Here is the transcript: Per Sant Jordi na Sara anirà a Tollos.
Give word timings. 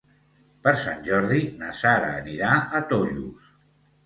Per 0.67 0.71
Sant 0.83 1.03
Jordi 1.07 1.41
na 1.59 1.75
Sara 1.83 2.09
anirà 2.23 2.57
a 2.57 2.83
Tollos. 2.95 3.55